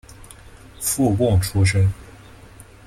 [0.79, 1.93] 附贡出身。